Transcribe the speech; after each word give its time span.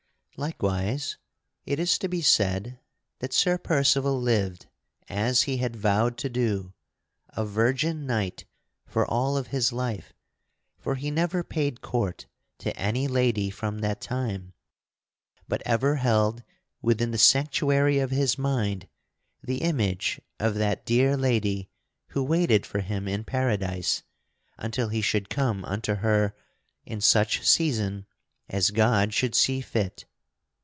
Likewise 0.37 1.17
it 1.67 1.77
is 1.77 1.99
to 1.99 2.07
be 2.07 2.21
said 2.23 2.79
that 3.19 3.31
Sir 3.31 3.59
Percival 3.59 4.19
lived, 4.19 4.65
as 5.07 5.43
he 5.43 5.57
had 5.57 5.75
vowed 5.75 6.17
to 6.17 6.29
do, 6.29 6.73
a 7.29 7.45
virgin 7.45 8.07
knight 8.07 8.45
for 8.87 9.05
all 9.05 9.37
of 9.37 9.47
his 9.47 9.71
life; 9.71 10.13
for 10.79 10.95
he 10.95 11.11
never 11.11 11.43
paid 11.43 11.81
court 11.81 12.25
to 12.57 12.75
any 12.75 13.07
lady 13.07 13.51
from 13.51 13.79
that 13.81 14.01
time, 14.01 14.53
but 15.47 15.61
ever 15.63 15.97
held 15.97 16.41
within 16.81 17.11
the 17.11 17.19
sanctuary 17.19 17.99
of 17.99 18.09
his 18.09 18.35
mind 18.39 18.87
the 19.43 19.57
image 19.61 20.19
of 20.39 20.55
that 20.55 20.87
dear 20.87 21.15
lady 21.15 21.69
who 22.07 22.23
waited 22.23 22.65
for 22.65 22.79
him 22.79 23.07
in 23.07 23.23
Paradise 23.23 24.01
until 24.57 24.87
he 24.89 25.01
should 25.01 25.29
come 25.29 25.63
unto 25.65 25.95
her 25.95 26.35
in 26.83 26.99
such 26.99 27.45
season 27.47 28.07
as 28.49 28.71
God 28.71 29.13
should 29.13 29.35
see 29.35 29.61
fit. 29.61 30.05